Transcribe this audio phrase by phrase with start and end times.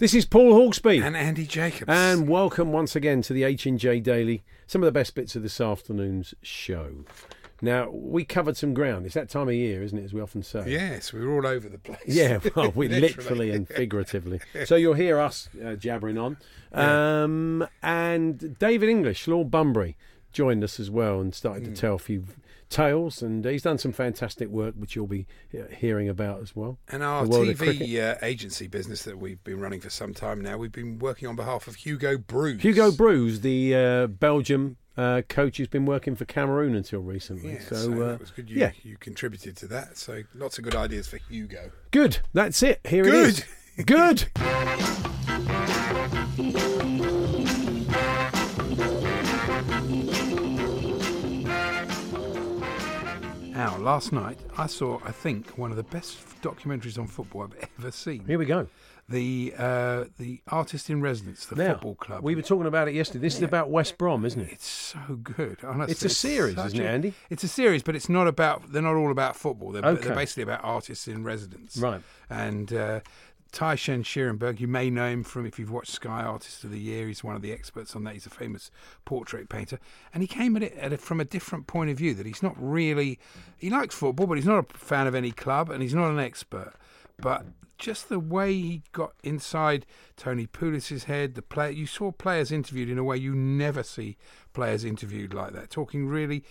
[0.00, 1.02] This is Paul Hawksbee.
[1.04, 1.84] And Andy Jacobs.
[1.88, 4.42] And welcome once again to the H&J Daily.
[4.66, 7.04] Some of the best bits of this afternoon's show.
[7.60, 9.04] Now, we covered some ground.
[9.04, 10.64] It's that time of year, isn't it, as we often say?
[10.66, 12.00] Yes, we were all over the place.
[12.06, 13.50] Yeah, well, we literally.
[13.50, 14.40] and figuratively.
[14.64, 16.38] So you'll hear us uh, jabbering on.
[16.72, 19.98] Um, And David English, Lord Bunbury,
[20.32, 21.74] joined us as well and started Hmm.
[21.74, 22.24] to tell a few
[22.70, 23.20] tales.
[23.20, 26.78] And he's done some fantastic work, which you'll be uh, hearing about as well.
[26.88, 27.86] And our The world of cricket.
[27.88, 31.28] TV uh, agency business that we've been running for some time now, we've been working
[31.28, 32.62] on behalf of Hugo Broos.
[32.62, 37.52] Hugo Broos, the uh, Belgium uh, coach who's been working for Cameroon until recently.
[37.54, 38.48] Yeah, so, so, uh, good.
[38.50, 39.96] You, yeah, you contributed to that.
[39.98, 41.70] So lots of good ideas for Hugo.
[41.90, 42.18] good.
[42.32, 42.80] That's it.
[42.86, 43.14] Here Good.
[43.14, 43.44] it
[43.78, 43.86] is.
[43.86, 44.26] Good.
[53.60, 57.68] Now, last night I saw, I think, one of the best documentaries on football I've
[57.78, 58.24] ever seen.
[58.26, 58.68] Here we go.
[59.06, 62.22] The uh, the artist in residence, the now, football club.
[62.22, 63.20] we were talking about it yesterday.
[63.20, 64.52] This is about West Brom, isn't it?
[64.52, 65.58] It's so good.
[65.62, 67.12] Honestly, It's a series, such isn't it, Andy?
[67.28, 68.72] It's a series, but it's not about.
[68.72, 69.72] They're not all about football.
[69.72, 70.06] They're, Okay.
[70.06, 71.76] they're basically about artists in residence.
[71.76, 72.00] Right.
[72.30, 73.00] And uh,
[73.50, 77.08] Tai-Shan Schierenberg, you may know him from if you've watched Sky Artist of the Year.
[77.08, 78.14] He's one of the experts on that.
[78.14, 78.70] He's a famous
[79.04, 79.78] portrait painter,
[80.14, 82.14] and he came at it at a, from a different point of view.
[82.14, 83.18] That he's not really.
[83.56, 86.18] He likes football, but he's not a fan of any club, and he's not an
[86.18, 86.74] expert.
[87.18, 87.46] But
[87.80, 89.86] just the way he got inside
[90.16, 94.16] Tony Pulis's head, the player you saw players interviewed in a way you never see
[94.52, 96.44] players interviewed like that, talking really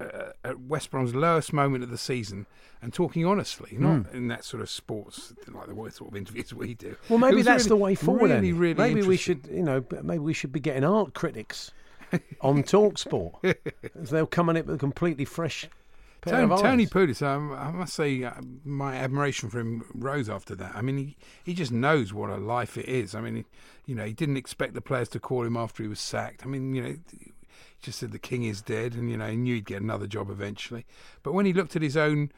[0.00, 2.46] uh, at West Brom's lowest moment of the season
[2.80, 4.16] and talking honestly, not Hmm.
[4.16, 6.96] in that sort of sports like the sort of interviews we do.
[7.08, 8.30] Well, maybe that's really- the way forward.
[8.30, 11.70] Really, really maybe we should, you know, maybe we should be getting art critics
[12.40, 13.54] on Talksport.
[14.00, 15.68] As They'll come in it with a completely fresh
[16.24, 16.56] Tony.
[16.62, 18.30] Tony Pulis, um, I must say, uh,
[18.64, 20.70] my admiration for him rose after that.
[20.76, 23.16] I mean, he, he just knows what a life it is.
[23.16, 23.44] I mean, he,
[23.86, 26.44] you know, he didn't expect the players to call him after he was sacked.
[26.44, 26.94] I mean, you know,
[27.82, 30.30] just said the king is dead, and you know, he knew he'd get another job
[30.30, 30.86] eventually.
[31.22, 32.30] But when he looked at his own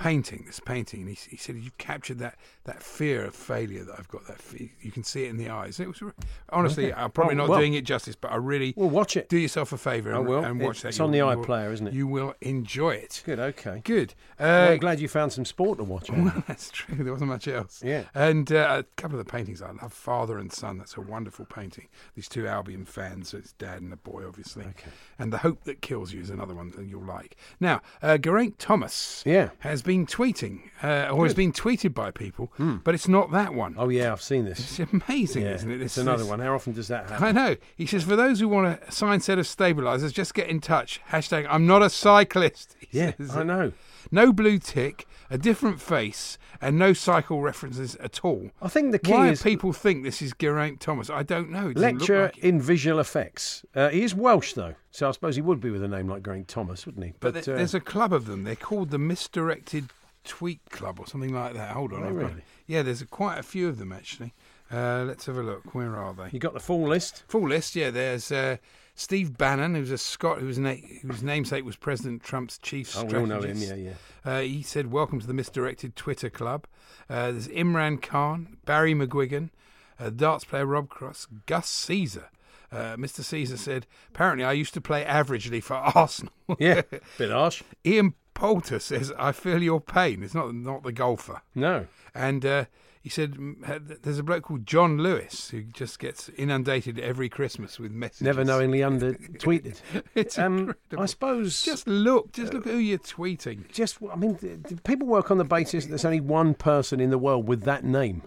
[0.00, 3.96] painting, this painting, and he, he said, "You captured that that fear of failure that
[3.98, 4.26] I've got.
[4.26, 6.02] That fe- you can see it in the eyes." It was
[6.50, 7.58] honestly, I'm probably Oh, not well.
[7.58, 9.28] doing it justice, but I really Well, watch it.
[9.28, 10.44] do yourself a favour I and, will.
[10.44, 10.88] and watch It's that.
[10.88, 11.92] It's on the iPlayer, isn't it?
[11.94, 13.22] You will enjoy it.
[13.26, 13.38] Good.
[13.38, 13.82] Okay.
[13.84, 14.14] Good.
[14.38, 16.10] Well, Uh, I'm glad you found some sport to watch.
[16.10, 16.96] Well, that's true.
[17.04, 17.82] There wasn't much else.
[17.84, 18.04] Yeah.
[18.14, 20.78] And uh, a couple of the paintings I love, Father and Son.
[20.78, 21.88] That's a wonderful painting.
[22.14, 23.28] These two Albion fans.
[23.30, 24.64] So it's dad and the boy, obviously.
[24.64, 24.90] Okay.
[25.18, 27.36] And The Hope That Kills You is another one that you'll like.
[27.60, 29.50] Now, uh, Geraint Thomas Yeah.
[29.60, 32.52] has been tweeting, uh, or has been tweeted by people,
[32.84, 33.74] but it's not that one.
[33.78, 34.78] Oh yeah, I've seen this.
[34.80, 35.80] It's amazing, Yeah, isn't it?
[35.82, 36.40] it's This- another this- one.
[36.40, 37.24] How often does that happen?
[37.26, 37.56] I know.
[37.76, 41.00] He says, for those who want a signed set of stabilisers, just get in touch.
[41.10, 42.76] Hashtag, I'm not a cyclist.
[42.90, 43.36] he Yeah, says.
[43.36, 43.72] I know.
[44.10, 48.50] No blue tick, a different face, and no cycle references at all.
[48.60, 51.72] I think the key Why is people think this is Geraint Thomas, I don't know.
[51.74, 53.64] Lecture like in visual effects.
[53.74, 56.22] Uh, he is Welsh though, so I suppose he would be with a name like
[56.24, 57.12] Geraint Thomas, wouldn't he?
[57.20, 58.44] But, But, there- uh, there's a club of them.
[58.44, 59.90] They're called the Misdirected
[60.24, 61.70] Tweet Club or something like that.
[61.72, 62.02] Hold on.
[62.04, 62.32] Oh, I've got-
[62.66, 64.34] yeah, there's a, quite a few of them actually.
[64.72, 65.74] Uh, let's have a look.
[65.74, 66.28] Where are they?
[66.32, 67.24] you got the full list.
[67.28, 67.90] Full list, yeah.
[67.90, 68.58] There's uh,
[68.94, 73.08] Steve Bannon, who's a Scot whose, na- whose namesake was President Trump's chief Oh, we
[73.08, 73.32] strategist.
[73.32, 73.58] all know him.
[73.58, 73.94] Yeah, yeah.
[74.32, 76.66] Uh, he said, "Welcome to the misdirected Twitter club."
[77.08, 79.50] Uh, there's Imran Khan, Barry McGuigan,
[79.98, 82.28] uh, darts player Rob Cross, Gus Caesar.
[82.70, 83.24] Uh, Mr.
[83.24, 86.82] Caesar said, "Apparently, I used to play averagely for Arsenal." Yeah,
[87.18, 87.64] bit harsh.
[87.84, 91.86] Ian Poulter says, "I feel your pain." It's not not the golfer, No.
[92.14, 92.64] and uh,
[93.00, 97.28] he said, mm, uh, "There's a bloke called John Lewis who just gets inundated every
[97.28, 99.80] Christmas with messages." Never knowingly under tweeted.
[100.14, 101.02] It's Um, incredible.
[101.02, 103.70] I suppose Just look, just look at who you're tweeting.
[103.72, 104.36] just I mean,
[104.84, 107.84] people work on the basis that there's only one person in the world with that
[107.84, 108.22] name.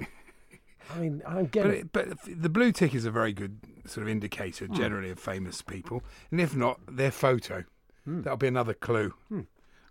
[0.93, 1.91] I mean, I don't get But, it.
[1.93, 6.03] but the blue tick is a very good sort of indicator generally of famous people,
[6.31, 7.63] and if not, their photo.
[8.05, 9.13] That'll be another clue,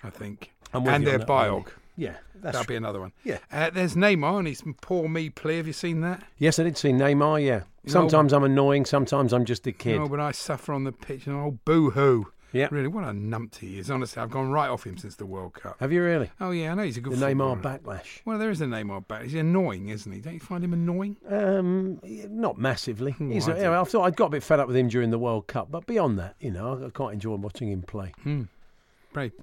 [0.03, 0.53] I think.
[0.75, 1.69] And their biog.
[1.97, 2.07] Andy.
[2.07, 3.13] Yeah, that's That'll be another one.
[3.25, 3.39] Yeah.
[3.51, 5.59] Uh, there's Neymar and his poor me plea.
[5.59, 6.23] Have you seen that?
[6.39, 7.45] Yes, I did see Neymar.
[7.45, 9.99] Yeah, sometimes I'm annoying, sometimes I'm just a kid.
[9.99, 11.27] Oh, but I suffer on the pitch.
[11.27, 12.29] And oh, boo hoo.
[12.55, 12.69] Yeah.
[12.71, 13.91] Really, what a numpty he is.
[13.91, 15.77] Honestly, I've gone right off him since the World Cup.
[15.81, 16.31] Have you really?
[16.39, 17.79] Oh, yeah, I know he's a good The Neymar footballer.
[18.03, 18.21] backlash.
[18.27, 19.23] Well, there is a Neymar back.
[19.23, 20.21] He's annoying, isn't he?
[20.21, 21.17] Don't you find him annoying?
[21.31, 21.99] Um,
[22.29, 23.17] not massively.
[23.19, 23.63] Oh, He's, I you do.
[23.63, 25.71] know, I thought I'd got a bit fed up with him during the World Cup,
[25.71, 28.13] but beyond that, you know, I, I quite enjoy watching him play.
[28.23, 28.45] Pray,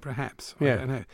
[0.00, 0.54] perhaps.
[0.60, 0.74] Yeah.
[0.74, 1.04] I don't know.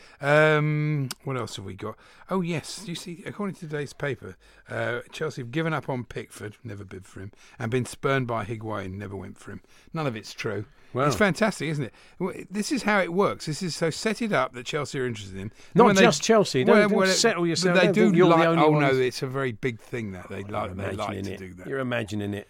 [0.59, 1.97] Um, what else have we got?
[2.31, 2.85] Oh, yes.
[2.87, 4.37] You see, according to today's paper,
[4.69, 8.45] uh, Chelsea have given up on Pickford, never bid for him, and been spurned by
[8.45, 9.61] Higuain, never went for him.
[9.93, 10.65] None of it's true.
[10.93, 11.07] Wow.
[11.07, 12.53] It's fantastic, isn't it?
[12.53, 13.45] This is how it works.
[13.47, 15.53] This is so set it up that Chelsea are interested in.
[15.75, 16.65] Not When they- just Chelsea.
[16.65, 17.79] Don't- don't settle yourself.
[17.79, 18.97] They do you're the only oh ones.
[18.97, 20.75] no, it's a very big thing that they like.
[20.75, 21.67] They like to do that.
[21.67, 22.49] You're imagining it.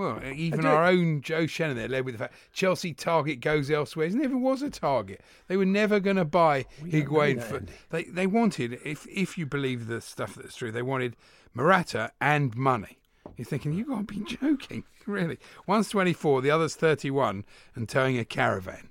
[0.00, 4.06] Well, even our own Joe Shannon there led with the fact Chelsea target goes elsewhere.
[4.06, 5.20] It never was a target.
[5.46, 7.42] They were never going to buy Higuain.
[7.42, 11.16] For, they they wanted, if if you believe the stuff that's true, they wanted
[11.52, 12.96] Morata and money.
[13.36, 15.38] You're thinking you got to be joking, really.
[15.66, 17.44] One's 24, the other's 31,
[17.74, 18.88] and towing a caravan.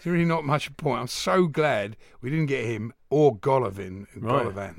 [0.00, 0.98] It's really not much point.
[1.02, 4.06] I'm so glad we didn't get him or Golovin.
[4.16, 4.72] Right.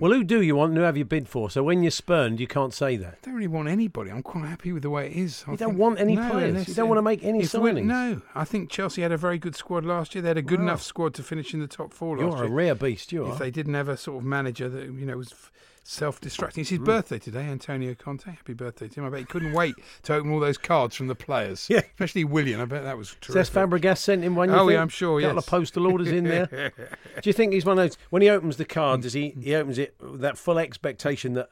[0.00, 0.70] Well, who do you want?
[0.70, 1.50] and Who have you bid for?
[1.50, 3.18] So when you're spurned, you can't say that.
[3.22, 4.10] I don't really want anybody.
[4.10, 5.44] I'm quite happy with the way it is.
[5.46, 6.66] I You don't think- want any No, players.
[6.66, 7.84] You don't want to make any signings.
[7.84, 10.22] No, I think Chelsea had a very good squad last year.
[10.22, 12.46] They had a good enough squad to finish in the top four last You're a
[12.48, 12.56] year.
[12.56, 13.12] rare beast.
[13.12, 13.32] You if are.
[13.34, 15.52] If they didn't have a sort of manager that you know was f-
[15.84, 16.58] self-destructing.
[16.58, 16.84] It's his Hmm.
[16.84, 18.24] birthday today, Antonio Conte.
[18.26, 19.06] Happy birthday to him!
[19.06, 21.66] I bet he couldn't wait to open all those cards from the players.
[21.74, 21.80] Yeah.
[21.80, 22.60] especially Willian.
[22.60, 23.46] I bet that was terrific.
[23.46, 24.48] Says Fabregas sent him one.
[24.48, 24.80] You Oh, yeah.
[24.80, 25.44] I'm sure, Couple yes.
[25.44, 26.46] of postal orders in there.
[27.22, 27.98] do you think he's one of those?
[28.10, 29.34] When he opens the card, does he?
[29.40, 31.50] He opens it with that full expectation that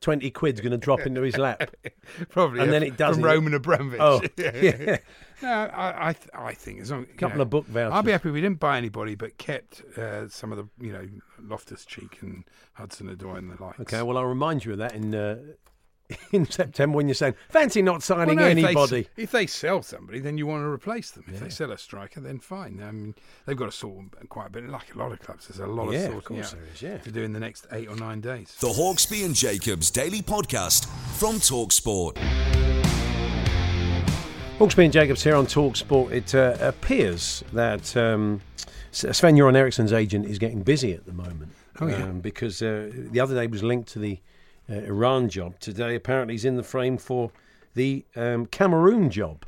[0.00, 1.74] twenty quid's going to drop into his lap.
[2.30, 3.22] Probably, and yeah, then it doesn't.
[3.22, 4.00] from Roman Abramovich.
[4.00, 4.98] Oh, yeah.
[5.42, 7.92] No, I, I, I think as long you Couple know, of book vouchers.
[7.94, 10.92] I'll be happy if we didn't buy anybody, but kept uh, some of the, you
[10.92, 11.08] know,
[11.42, 12.44] Loftus Cheek and
[12.74, 13.80] Hudson Odoi and the likes.
[13.80, 15.38] Okay, well, I'll remind you of that in uh,
[16.32, 19.08] in September when you're saying fancy not Well, signing no, if they anybody.
[19.16, 21.24] If they, sell somebody, then you want to replace them.
[21.28, 22.82] If they sell a striker, then fine.
[22.82, 23.14] I mean,
[23.46, 24.68] they've got to sort them quite a bit.
[24.68, 26.68] Like a lot of clubs, there's a lot Yeah, of of sorting course out there
[26.74, 26.98] is, yeah.
[26.98, 28.56] to do in the next eight or nine days.
[28.60, 30.86] The Hawksbee and Jacobs Daily Podcast
[31.18, 32.16] from Talksport.
[34.58, 36.12] Hawksbee and Jacobs here on Talk Sport.
[36.12, 38.42] It uh, appears that um,
[38.92, 41.52] S- Sven Göran Eriksson's agent is getting busy at the moment.
[41.80, 42.02] Oh, yeah.
[42.04, 44.18] um, because uh, the other day was linked to the
[44.70, 45.58] uh, Iran job.
[45.60, 47.30] Today, apparently, he's in the frame for
[47.74, 49.44] the um, Cameroon job.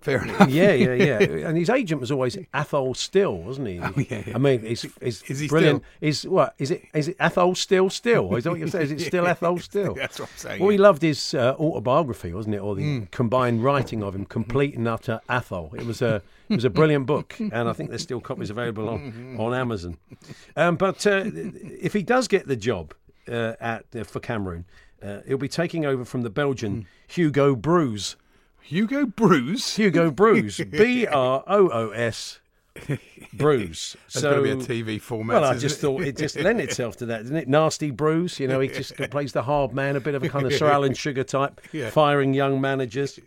[0.00, 0.48] Fair enough.
[0.48, 1.48] Yeah, yeah, yeah.
[1.48, 3.80] and his agent was always Athol Still, wasn't he?
[3.80, 4.34] Oh, yeah, yeah.
[4.36, 5.82] I mean, he's, he's Is he brilliant.
[6.00, 6.84] Is what is it?
[6.94, 7.90] Is it Athol Still?
[7.90, 8.36] Still?
[8.36, 8.84] Is that what you say?
[8.84, 9.94] Is it still Athol Still?
[9.94, 10.60] That's what I'm saying.
[10.60, 13.04] Well, he loved his uh, autobiography, wasn't it, or the Hmm.
[13.10, 15.72] combined writing of him, complete and utter Athol.
[15.74, 18.88] It was a it was a brilliant book, and I think there's still copies available
[18.88, 19.96] on on Amazon.
[20.56, 22.94] Um, but uh, if he does get the job
[23.30, 24.64] uh, at uh, for Cameroon,
[25.02, 26.30] uh, he'll be taking over from the.
[26.30, 28.16] Belgian Hugo Broos.
[28.62, 29.76] Hugo Broos.
[29.76, 32.40] Hugo Broos, B R O O S.
[33.32, 33.96] Bruce.
[34.08, 35.40] So, going to be a TV format.
[35.40, 35.80] well, I just it?
[35.80, 37.48] thought it just lent itself to that, didn't it?
[37.48, 40.46] Nasty Bruce, you know, he just plays the hard man, a bit of a kind
[40.46, 41.90] of Sir Alan Sugar type, Yeah.
[41.90, 43.18] firing young managers.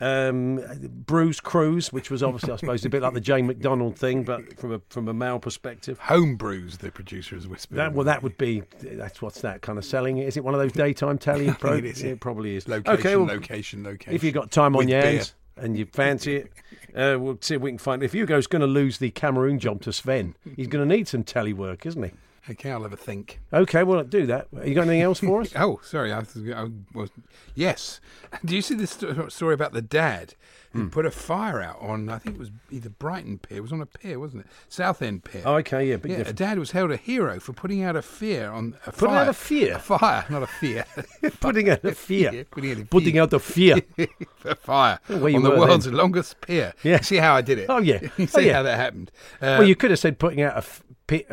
[0.00, 0.62] Um,
[1.06, 4.58] Bruce Cruz, which was obviously, I suppose, a bit like the Jane McDonald thing, but
[4.58, 5.98] from a from a male perspective.
[5.98, 7.76] Home Homebrews, the producer has whispered.
[7.76, 10.28] That well, that would be that's what's that kind of selling it.
[10.28, 11.52] Is it one of those daytime telly?
[11.58, 12.02] pro- it is.
[12.02, 12.68] It probably is.
[12.68, 14.14] location, okay, well, location, location.
[14.14, 15.12] if you've got time on With your beer.
[15.12, 16.52] hands and you fancy it,
[16.94, 18.02] uh, we'll see if we can find.
[18.02, 21.24] If Hugo's going to lose the Cameroon job to Sven, he's going to need some
[21.24, 22.10] telly work, isn't he?
[22.48, 23.40] Okay, I'll have a think.
[23.52, 24.48] Okay, well, do that.
[24.64, 25.52] You got anything else for us?
[25.56, 26.12] Oh, sorry.
[26.12, 27.10] I, I was
[27.54, 28.00] yes.
[28.44, 28.92] Do you see this
[29.28, 30.34] story about the dad
[30.72, 30.88] who Hmm.
[30.88, 32.08] put a fire out on?
[32.08, 33.58] I think it was either Brighton Pier.
[33.58, 34.50] It was on a pier, wasn't it?
[34.68, 35.42] Southend Pier.
[35.44, 36.38] Oh, okay, yeah, big yeah, a difference.
[36.38, 39.18] dad was held a hero for putting out a fear on a Putting fire.
[39.24, 39.74] out a fear?
[39.74, 40.84] A fire, not a fear.
[41.40, 42.32] Putting out a fear.
[42.32, 43.22] Yeah, putting out a Putting fear.
[43.22, 43.76] out the fear.
[44.44, 45.94] a fire you on the world's then.
[45.94, 46.72] longest pier.
[46.82, 47.00] Yeah.
[47.00, 47.66] See how I did it?
[47.68, 48.00] Oh, yeah.
[48.02, 48.54] You Oh, see yeah.
[48.54, 49.10] how that happened?
[49.42, 50.82] Uh, well, you could have said putting out a, f-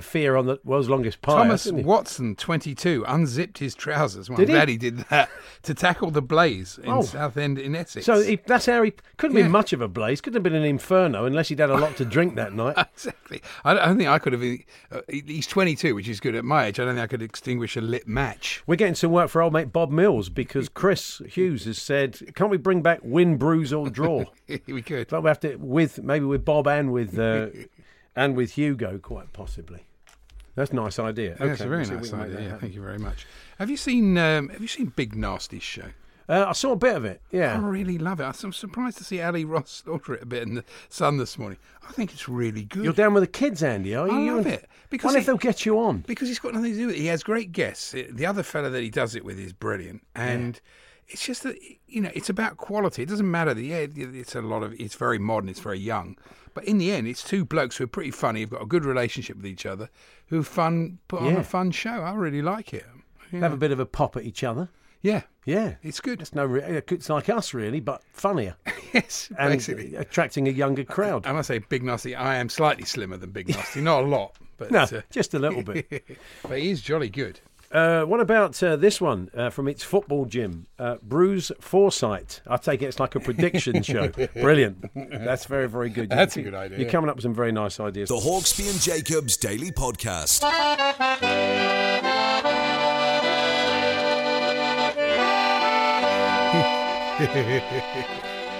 [0.02, 1.44] fear on the world's longest pie.
[1.44, 1.72] Thomas?
[1.72, 4.30] Watson, 22, unzipped his trousers.
[4.30, 4.54] Well, Did I'm he?
[4.56, 5.30] glad he did that
[5.64, 7.02] to tackle the blaze in Oh.
[7.02, 8.06] Southend in Essex.
[8.06, 9.44] So he, that's how he couldn't Yeah.
[9.44, 10.22] be much of a blaze.
[10.22, 12.76] Couldn't have been an inferno unless he'd had a lot to drink that night.
[12.94, 13.42] exactly.
[13.64, 14.44] I don't, think I could have.
[14.92, 16.80] Uh, he's 22, which is good at my age.
[16.80, 18.64] I don't think I could extinguish a lit match.
[18.68, 22.50] We're getting some work for old mate Bob Mills because Chris Hughes has said, "Can't
[22.50, 24.24] we bring back win, bruise, or draw?"
[24.68, 25.08] we could.
[25.10, 27.48] but we have to with maybe with Bob and with uh,
[28.18, 29.86] and with Hugo, quite possibly.
[30.56, 31.38] That's a nice idea.
[31.40, 32.50] Yeah, That's Okay, a very nice we can make idea.
[32.50, 33.26] Yeah, thank you very much.
[33.60, 34.18] Have you seen?
[34.18, 35.90] Um, have you seen Big Nasty's show?
[36.30, 37.22] Uh, I saw a bit of it.
[37.32, 38.24] Yeah, I really love it.
[38.44, 41.58] I'm surprised to see Ally Ross slaughter it a bit in the sun this morning.
[41.88, 42.84] I think it's really good.
[42.84, 44.32] You're down with the kids, Andy, are you?
[44.34, 46.00] I love it, because Wonder if they'll get you on.
[46.06, 47.00] because he's got nothing to do with it.
[47.00, 47.94] He has great guests.
[47.94, 50.60] It- The other fella that he does it with is brilliant, and
[51.10, 53.04] it's just that you know it's about quality.
[53.04, 56.18] It doesn't matter yeah, it's a lot of it's very modern, it's very young,
[56.54, 58.86] but in the end, it's two blokes who are pretty funny, have got a good
[58.86, 59.90] relationship with each other,
[60.28, 62.02] who fun put on a fun show.
[62.02, 62.86] I really like it.
[63.32, 64.70] Yeah, Have a bit of a pop at each other.
[65.02, 65.24] yeah.
[65.46, 65.76] Yeah.
[65.82, 66.22] it's good.
[66.22, 68.58] It's no, re- it's like us really, but funnier
[68.94, 69.96] yes, and basically.
[69.96, 71.26] attracting a younger crowd.
[71.26, 74.36] And I say Big Nasty, I am slightly slimmer than Big Nasty, not a lot,
[74.58, 75.90] but no, uh, just a little bit.
[76.44, 77.40] but he is jolly good.
[77.72, 80.68] Uh, what about uh, this one uh, from its football gym?
[80.80, 82.42] Uh, Bruce Foresight.
[82.48, 84.10] I take it it's like a prediction show.
[84.34, 84.90] Brilliant.
[84.96, 86.10] That's very, very good.
[86.10, 88.10] That's a good idea, You're coming up with some very nice ideas.
[88.10, 90.44] The Hawksbee and Jacobs Daily Podcast.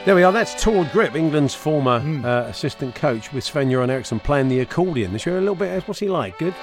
[0.06, 0.32] There we are.
[0.32, 1.96] That's Tord Grip, England's former
[2.26, 5.12] uh, assistant coach, with Sven Göran Eriksson playing the accordion.
[5.12, 5.86] Let's hear a little bit.
[5.86, 6.38] What's he like?
[6.38, 6.54] Good.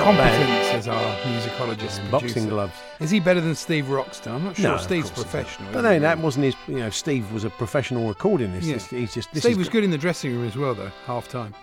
[0.00, 1.98] Competence as our musicologist.
[1.98, 2.48] and Boxing producer.
[2.48, 2.72] gloves.
[3.00, 4.32] Is he better than Steve Roxton?
[4.32, 4.70] I'm not sure.
[4.72, 5.72] No, Steve's professional.
[5.72, 6.54] But then that wasn't his.
[6.66, 8.62] You know, Steve was a professional accordionist.
[8.62, 8.74] Yeah.
[8.74, 9.32] This- He's just.
[9.32, 10.90] This Steve was good in the dressing room as well, though.
[11.06, 11.54] Half time.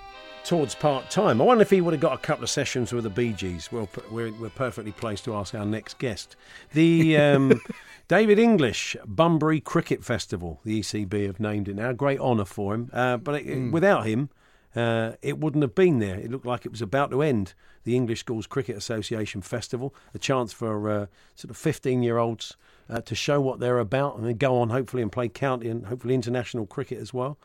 [0.43, 1.41] towards part time.
[1.41, 3.69] I wonder if he would have got a couple of sessions with the Bee Gees.
[3.71, 6.35] Well, we're, we're perfectly placed to ask our next guest.
[6.73, 7.61] The um,
[8.07, 10.59] David English Bunbury Cricket Festival.
[10.63, 11.91] The ECB have named it now.
[11.91, 12.89] Great honour for him.
[12.93, 14.29] Uh, but it, without him,
[14.75, 16.15] uh, it wouldn't have been there.
[16.15, 17.53] It looked like it was about to end.
[17.83, 21.05] The English Schools Cricket Association Festival, a chance for uh,
[21.35, 22.57] sort of 15 year olds
[22.89, 25.87] uh, to show what they're about and then go on hopefully and play county and
[25.87, 27.37] hopefully international cricket as well.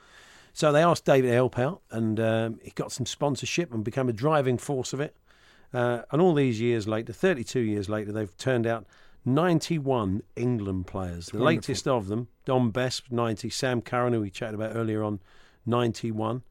[0.52, 4.08] So they asked David to help out, and um, he got some sponsorship and became
[4.08, 5.16] a driving force of it.
[5.72, 8.84] Uh, and all these years later, 32 years later, they've turned out
[9.24, 11.26] 91 England players.
[11.26, 15.20] The latest of them, Dom Bess, 90, Sam Curran, who we chatted about earlier on,
[15.64, 16.42] 91.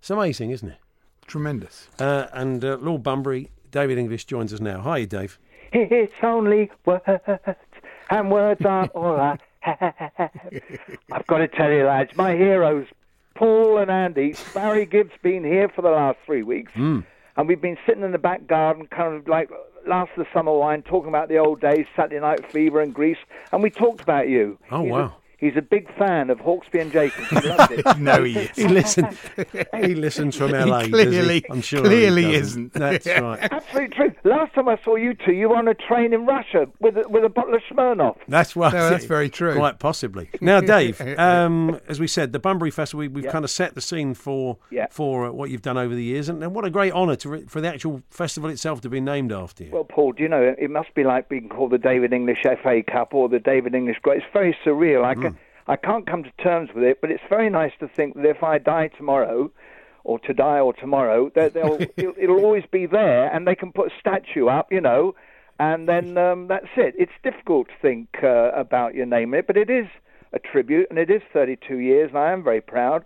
[0.00, 0.78] It's amazing, isn't it?
[1.26, 1.88] Tremendous.
[1.98, 4.80] Uh, and uh, Lord Bunbury, David English joins us now.
[4.80, 5.38] Hi, Dave.
[5.72, 7.02] It's only words,
[8.10, 9.94] and words aren't all I have.
[11.12, 12.86] I've got to tell you, lads, my heroes,
[13.34, 14.34] Paul and Andy.
[14.54, 17.00] Barry Gibbs been here for the last three weeks, Hmm.
[17.36, 19.50] and we've been sitting in the back garden, kind of like
[19.86, 23.18] last of the summer wine, talking about the old days, Saturday Night Fever and Grease,
[23.52, 24.58] and we talked about you.
[24.72, 25.14] Oh, He's a- wow.
[25.40, 27.28] He's a big fan of Hawksbee and Jacobs.
[27.30, 27.86] He loves it.
[27.98, 28.50] No, he is.
[28.56, 29.16] He listens.
[29.80, 30.82] he listens from LA.
[30.82, 30.90] does he?
[30.92, 31.80] clearly- I'm sure.
[31.80, 32.72] clearly he isn't.
[32.74, 33.38] That's right.
[33.50, 34.12] Absolutely true.
[34.24, 37.08] Last time I saw you two, you were on a train in Russia with a,
[37.08, 38.16] with a bottle of Smirnoff.
[38.28, 38.72] That's right.
[38.72, 39.54] No, that's very true.
[39.56, 40.28] Quite possibly.
[40.40, 43.32] Now, Dave, um, as we said, the Bunbury Festival, we, we've Yeah.
[43.32, 44.86] kind of set the scene for Yeah.
[44.90, 47.44] for uh, what you've done over the years, and, and what a great honour re-
[47.46, 49.70] for the actual festival itself to be named after you.
[49.72, 52.82] Well, Paul, do you know it must be like being called the David English FA
[52.86, 54.18] Cup or the David English Great.
[54.18, 55.04] It's very surreal.
[55.04, 55.29] I, can,
[55.70, 58.42] I can't come to terms with it, but it's very nice to think that if
[58.42, 59.52] I die tomorrow,
[60.02, 63.92] or to die or tomorrow, they'll it'll, it'll always be there, and they can put
[63.92, 65.14] a statue up, you know,
[65.60, 66.96] and then um, that's it.
[66.98, 69.86] It's difficult to think uh, about your name in it, but it is
[70.32, 73.04] a tribute, and it is 32 years, and I am very proud.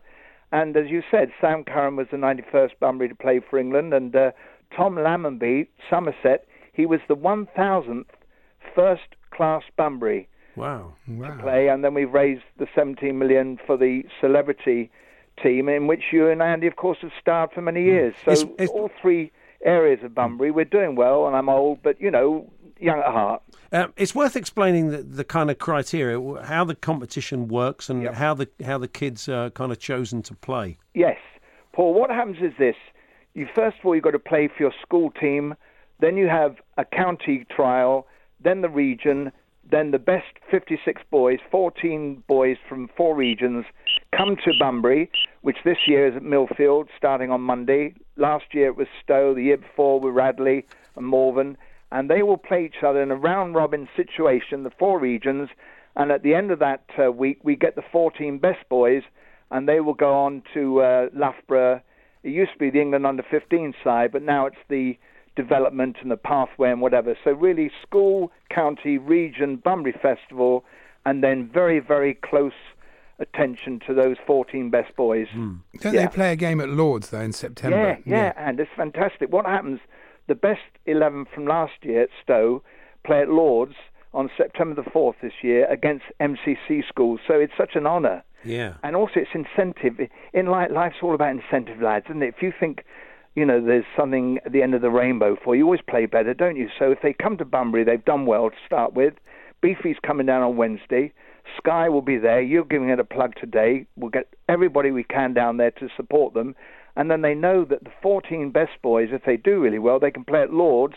[0.51, 4.17] And as you said, Sam Curran was the 91st Bunbury to play for England, and
[4.17, 4.31] uh,
[4.75, 8.07] Tom Lammonby, Somerset, he was the 1000th
[8.75, 10.95] first class Bunbury wow.
[11.09, 11.37] Wow.
[11.41, 14.91] play, and then we've raised the 17 million for the celebrity
[15.43, 18.15] team, in which you and Andy, of course, have starred for many years.
[18.25, 19.33] So It's- it's- all three
[19.65, 23.43] areas of Bunbury, we're doing well, and I'm old, but you know, young at heart.
[23.73, 28.15] Um, it's worth explaining the, the kind of criteria, how the competition works, and Yep.
[28.15, 30.77] how the how the kids are kind of chosen to play.
[30.95, 31.19] Yes,
[31.73, 31.95] Paul.
[31.95, 32.77] What happens is this:
[33.35, 35.57] you first of all you've got to play for your school team,
[35.99, 38.07] then you have a county trial,
[38.41, 39.33] then the region,
[39.71, 43.65] then the best 56 boys, 14 boys from four regions,
[44.17, 45.11] come to Bunbury,
[45.43, 47.95] which this year is at Millfield, starting on Monday.
[48.17, 49.35] Last year it was Stowe.
[49.35, 50.67] The year before were Radley
[50.97, 51.57] and Malvern,
[51.91, 55.49] and they will play each other in a round robin situation, the four regions.
[55.97, 59.03] And at the end of that uh, week, we get the 14 best boys,
[59.51, 61.81] and they will go on to uh, Loughborough.
[62.23, 64.99] It used to be the England under 15 side, but now it's the
[65.37, 67.17] development and the pathway and whatever.
[67.25, 70.65] So really, school, county, region, Bunbury Festival,
[71.05, 72.53] and then very, very close
[73.19, 75.29] attention to those 14 best boys.
[75.33, 75.55] Hmm.
[75.81, 76.03] Don't Yeah.
[76.03, 77.99] they play a game at Lords though in September?
[78.05, 79.33] Yeah, yeah, and it's fantastic.
[79.33, 79.81] What happens?
[80.27, 82.63] The best 11 from last year at Stowe
[83.05, 83.75] play at Lords
[84.13, 87.21] on September the 4th this year against MCC schools.
[87.27, 88.23] So it's such an honour.
[88.45, 88.75] Yeah.
[88.83, 90.01] And also, it's incentive.
[90.33, 92.35] In life, life's all about incentive, lads, isn't it?
[92.37, 92.85] If you think
[93.35, 95.65] you know, there's something at the end of the rainbow for you.
[95.65, 96.69] always play better, don't you?
[96.79, 99.15] So if they come to Bunbury, they've done well to start with.
[99.61, 101.13] Beefy's coming down on Wednesday.
[101.57, 102.41] Sky will be there.
[102.41, 103.87] You're giving it a plug today.
[103.97, 106.55] We'll get everybody we can down there to support them.
[106.97, 110.11] And then they know that the 14 best boys, if they do really well, they
[110.11, 110.95] can play at Lords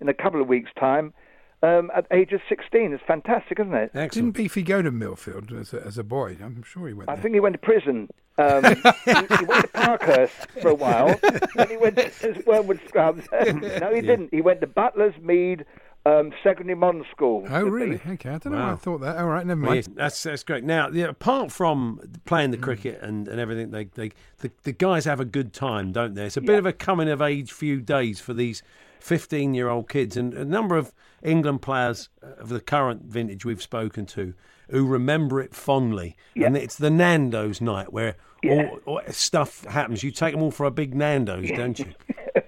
[0.00, 1.12] in a couple of weeks' time
[1.62, 2.92] um, at age of 16.
[2.92, 3.90] It's fantastic, isn't it?
[3.94, 4.12] Excellent.
[4.12, 6.36] Didn't Beefy go to Millfield as a, as a boy?
[6.42, 7.22] I'm sure he went I there.
[7.22, 8.08] think he went to prison.
[8.38, 8.70] Um, he,
[9.04, 11.18] he went to Parkhurst for a while.
[11.56, 13.26] then he went to Wormwood Scrubs.
[13.32, 14.30] no, he didn't.
[14.32, 15.66] He went to Buckler's Mead
[16.06, 17.46] um, Secondary Modern School.
[17.50, 17.98] Oh, really?
[17.98, 18.06] Beef.
[18.06, 19.18] Okay, I don't know why I thought that.
[19.18, 19.76] All right, never mind.
[19.76, 20.64] yes, that's that's great.
[20.64, 22.62] Now, yeah, apart from playing the Mm.
[22.62, 26.24] cricket and, and everything, they, they the, the guys have a good time, don't they?
[26.24, 28.62] It's a bit of a coming of age few days for these
[29.00, 30.92] fifteen year old kids, and a number of
[31.22, 34.34] England players of the current vintage we've spoken to
[34.70, 36.16] who remember it fondly.
[36.36, 40.02] And it's the Nando's night where all, all stuff happens.
[40.02, 41.92] You take them all for a big Nando's, don't you?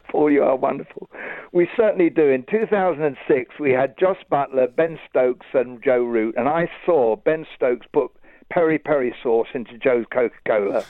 [0.08, 1.10] Paul, oh, you are wonderful.
[1.52, 2.28] We certainly do.
[2.28, 7.44] In 2006, we had Jos Buttler, Ben Stokes, and Joe Root, and I saw Ben
[7.54, 8.10] Stokes put
[8.50, 10.84] peri peri sauce into Joe's Coca Cola.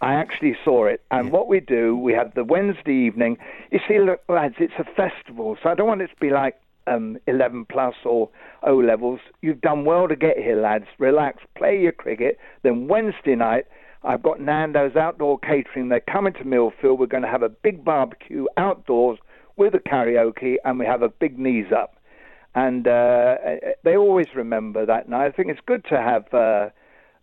[0.00, 1.02] I actually saw it.
[1.10, 3.38] And what we do, we have the Wednesday evening.
[3.70, 6.60] You see, look, lads, it's a festival, so I don't want it to be like
[6.86, 8.28] um, 11 plus or
[8.62, 9.20] O levels.
[9.40, 10.86] You've done well to get here, lads.
[10.98, 12.38] Relax, play your cricket.
[12.62, 13.64] Then Wednesday night,
[14.04, 15.88] I've got Nando's outdoor catering.
[15.88, 16.98] They're coming to Millfield.
[16.98, 19.18] We're going to have a big barbecue outdoors
[19.56, 21.96] with a karaoke, and we have a big knees up.
[22.54, 23.36] And uh,
[23.82, 25.26] they always remember that night.
[25.26, 26.32] I think it's good to have.
[26.32, 26.70] Uh,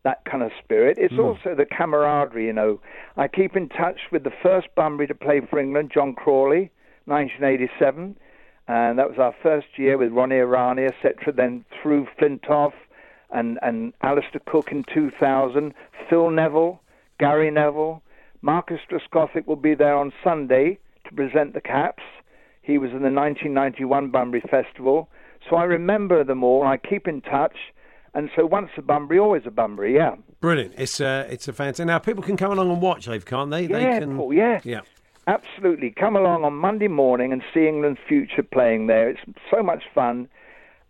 [0.03, 0.97] that kind of spirit.
[0.99, 1.21] It's hmm.
[1.21, 2.79] also the camaraderie, you know.
[3.17, 6.71] I keep in touch with the first Bunbury to play for England, John Crawley,
[7.05, 8.15] 1987,
[8.67, 11.33] and that was our first year with Ronnie Irani, etc.
[11.33, 12.73] Then through Flintoff
[13.31, 15.73] and and Alastair Cook in 2000,
[16.09, 16.81] Phil Neville,
[17.19, 18.01] Gary Neville,
[18.41, 22.03] Marcus Trescothick will be there on Sunday to present the caps.
[22.61, 25.09] He was in the 1991 Bunbury Festival,
[25.49, 26.63] so I remember them all.
[26.65, 27.55] I keep in touch.
[28.13, 30.15] And so once a Bunbury, always a Bunbury, yeah.
[30.39, 30.75] Brilliant.
[30.77, 31.87] It's a it's a fantastic.
[31.87, 33.65] Now people can come along and watch, Dave, can't they?
[33.65, 34.61] they Yeah, can, Paul, yeah.
[34.63, 34.81] yeah.
[35.25, 35.89] Absolutely.
[35.91, 39.09] Come along on Monday morning and see England's future playing there.
[39.09, 40.27] It's so much fun.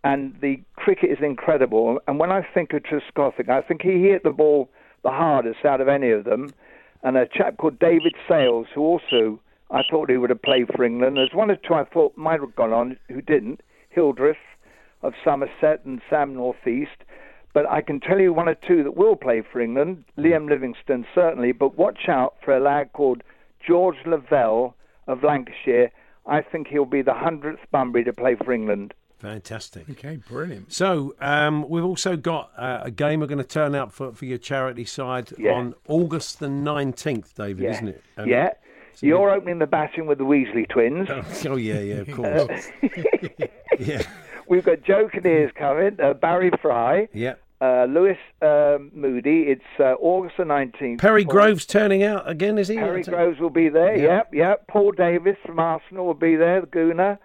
[0.02, 1.98] And the cricket is incredible.
[2.06, 4.68] And when I think of Trescothick, I think he hit the ball
[5.02, 6.52] the hardest out of any of them.
[7.02, 10.84] And a chap called David Sales, who also I thought he would have played for
[10.84, 11.16] England.
[11.16, 13.60] There's one or two I thought might have gone on who didn't.
[13.90, 14.36] Hildreth
[15.04, 16.90] of Somerset and Sam Northeast.
[17.52, 20.04] But I can tell you one or two that will play for England.
[20.18, 21.52] Liam Livingstone, certainly.
[21.52, 23.22] But watch out for a lad called
[23.64, 24.74] George Lavelle
[25.06, 25.92] of Lancashire.
[26.26, 28.92] I think he'll be the 100th Bunbury to play for England.
[29.20, 29.88] Fantastic.
[29.88, 30.72] Okay, brilliant.
[30.72, 34.24] So um, we've also got uh, a game we're going to turn out for, for
[34.24, 35.52] your charity side Yeah.
[35.52, 37.70] on August the nineteenth, David, Yeah.
[37.70, 38.02] isn't it?
[38.18, 38.50] Um, yeah.
[39.00, 41.08] You're opening the batting with the Weasley twins.
[41.46, 42.68] Oh yeah, yeah, of course.
[43.78, 44.02] yeah,
[44.48, 47.34] We've got Joe Kinnear's coming, uh, Barry Fry, yeah.
[47.60, 49.42] uh, Lewis um Moody.
[49.48, 50.98] It's uh, August the 19th.
[50.98, 52.76] Perry Groves turning out again, is he?
[52.76, 53.96] Harry Groves will be there.
[53.96, 54.02] Yeah.
[54.04, 54.66] Yep, yep.
[54.68, 56.60] Paul Davis from Arsenal will be there.
[56.60, 57.18] The Gooner,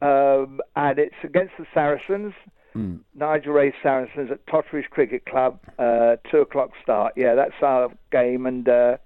[0.00, 2.34] um, and it's against the Saracens.
[2.72, 2.96] Hmm.
[3.14, 5.58] Nigel Wray Saracens at Totteridge Cricket Club.
[5.78, 7.12] Uh, two o'clock start.
[7.16, 8.96] Yeah, that's our game, and uh,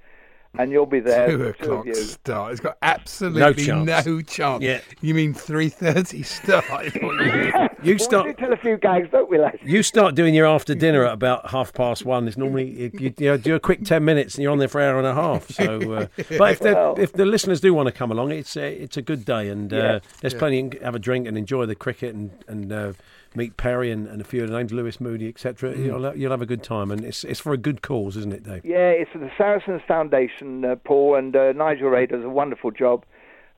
[0.59, 1.29] and you'll be there.
[1.29, 2.53] Two the two o'clock start.
[2.53, 4.07] It's got absolutely No chance.
[4.07, 4.63] no chance.
[4.63, 4.81] Yeah.
[5.01, 6.65] You mean three thirty start?
[7.83, 8.27] You Well, start.
[8.27, 9.59] we do tell a few gags, don't we, lads?
[9.63, 12.27] You start doing your after dinner at about half past one.
[12.27, 14.67] It's normally you, you, you know, do a quick ten minutes and you're on there
[14.67, 15.49] for an hour and a half.
[15.51, 16.07] So, uh,
[16.39, 18.97] but if the Well- if the listeners do want to come along, it's a, it's
[18.97, 19.99] a good day and uh, Yeah.
[20.21, 20.57] there's plenty.
[20.63, 22.93] You have a drink and enjoy the cricket and and uh,
[23.37, 25.77] meet Perry and, and a few of the names, Lewis Moody, etc.
[25.77, 28.43] You'll you'll have a good time and it's it's for a good cause, isn't it,
[28.43, 28.65] Dave?
[28.65, 33.05] Yeah, it's the Saracens Foundation, uh, Paul, and uh, Nigel Wray does a wonderful job.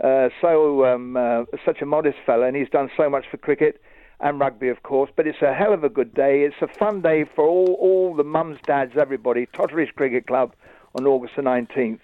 [0.02, 3.80] Uh, so um, uh, such a modest fella, and he's done so much for cricket
[4.20, 5.10] and rugby, of course.
[5.14, 6.42] But it's a hell of a good day.
[6.42, 9.46] It's a fun day for all all the mums, dads, everybody.
[9.46, 10.54] Totteridge Cricket Club
[10.94, 12.00] on August the nineteenth,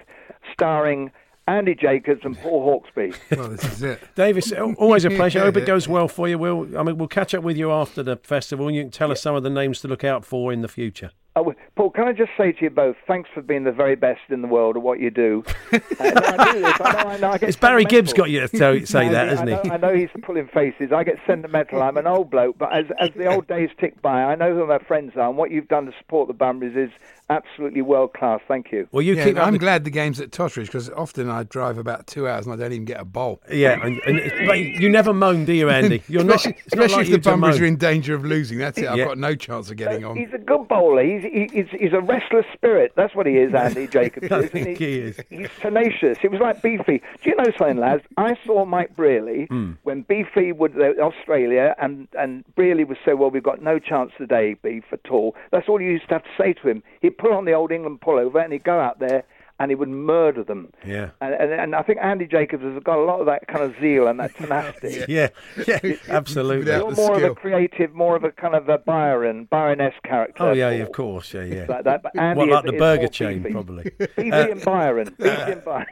[0.52, 1.10] starring
[1.46, 3.14] Andy Jacobs and Paul Hawksbee.
[3.36, 4.00] well, this is it.
[4.14, 5.40] Davis, always a pleasure.
[5.40, 6.38] I hope it goes well for you.
[6.38, 9.12] We'll I mean we'll catch up with you after the festival and you can tell
[9.12, 11.10] us some of the names to look out for in the future.
[11.36, 14.20] Oh, Paul, can I just say to you both, thanks for being the very best
[14.28, 15.42] in the world at what you do.
[15.72, 16.64] uh, no, I do.
[16.64, 19.12] I know, I know, I get It's Barry Gibbs got you to tell, say I
[19.12, 19.70] that, know- hasn't I know, he?
[19.72, 20.92] I know he's pulling faces.
[20.92, 21.82] I get sentimental.
[21.82, 24.64] I'm an old bloke, but as as the old days tick by, I know who
[24.68, 26.92] my friends are, and what you've done to support the Bunburys is
[27.30, 28.40] absolutely world class.
[28.46, 28.86] Thank you.
[28.92, 31.78] Well, you Yeah, keep I'm the- glad the game's at Totteridge because often I drive
[31.78, 33.40] about two hours and I don't even get a bowl.
[33.50, 36.02] Yeah, and, and but you never moan, do you, Andy?
[36.08, 36.36] You're not.
[36.36, 38.58] especially not especially like if the to Bunburys are in danger of losing.
[38.58, 38.86] That's it.
[38.86, 39.06] I've Yeah.
[39.06, 40.16] got no chance of getting on.
[40.16, 41.02] He's a good bowler.
[41.04, 42.92] He's he, he's, he's a restless spirit.
[42.96, 44.30] That's what he is, Andy Jacobs.
[44.30, 45.20] I isn't think he is.
[45.30, 46.18] He's tenacious.
[46.22, 47.02] It was like Beefy.
[47.22, 48.02] Do you know something, lads?
[48.16, 49.72] I saw Mike Brearley Hmm.
[49.82, 54.12] when Beefy would uh, Australia, and and Brearley would say, "Well, we've got no chance
[54.18, 56.82] today, Beef at all." That's all you used to have to say to him.
[57.18, 59.24] Put on the old England pullover and he'd go out there
[59.60, 60.72] and he would murder them.
[60.84, 61.10] Yeah.
[61.20, 63.74] And, and, and I think Andy Jacobs has got a lot of that kind of
[63.80, 65.04] zeal and that tenacity.
[65.08, 65.28] Yeah,
[65.66, 66.72] yeah, absolutely.
[66.72, 70.42] You're the more of a creative, more of a kind of a Byron, Byron-esque character.
[70.42, 70.82] Oh yeah, Paul.
[70.82, 71.66] of course, yeah, yeah.
[71.68, 73.52] Like that, but Andy What, is- like the is burger more chain, beefy.
[73.52, 73.82] probably.
[74.16, 75.14] Beefy and Byron.
[75.18, 75.86] Beefy and Byron.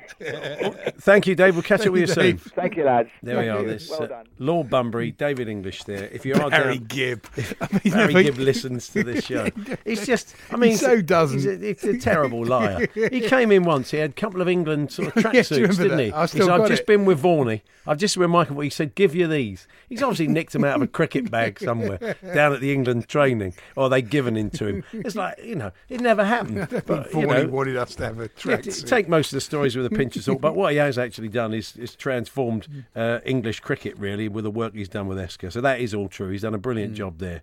[0.99, 1.55] Thank you, Dave.
[1.55, 2.23] We'll catch up with you soon.
[2.23, 2.43] Dave.
[2.55, 3.11] Thank you, lads.
[3.23, 3.61] There Thank we are.
[3.63, 3.67] you.
[3.69, 4.27] This well uh, done.
[4.39, 5.85] Lord Bunbury, David English.
[5.85, 6.05] There.
[6.09, 7.27] If you are Harry down, Gibb.
[7.61, 9.49] I mean, Barry Gibb mean, listens to this show.
[9.85, 11.39] He's just, I mean, so doesn't.
[11.39, 12.89] He's a, he's a terrible liar.
[12.95, 13.91] He came in once.
[13.91, 16.13] He had a couple of England sort of you tracksuits, didn't he?
[16.13, 17.63] I he still said, "I've got just been with Vaughany.
[17.87, 20.83] I've just been Michael." He said, "Give you these." He's obviously nicked them out of
[20.83, 21.99] a cricket bag somewhere
[22.35, 24.85] down at the England training, or they given in to him.
[24.93, 26.69] It's like you know, it never happened.
[26.87, 28.63] But you Vaughany know, wanted us to have a yeah, track.
[28.63, 31.29] take most of the stories with a pinch of salt, but what he has actually
[31.29, 35.53] done is, is transformed uh, English cricket really with the work he's done with ESCA.
[35.53, 36.31] So that is all true.
[36.31, 37.43] He's done a brilliant job there.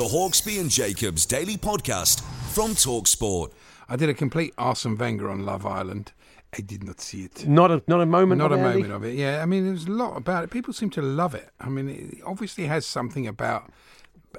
[0.00, 2.22] The Hawksbee and Jacobs Daily Podcast
[2.54, 3.52] from Talksport.
[3.86, 6.12] I did a complete Arsene Wenger on Love Island.
[6.56, 7.46] I did not see it.
[7.46, 8.38] Not a not a moment.
[8.38, 8.78] Not a of it, Andy?
[8.78, 9.14] moment of it.
[9.16, 10.48] Yeah, I mean, there's a lot about it.
[10.48, 11.50] People seem to love it.
[11.60, 13.70] I mean, it obviously has something about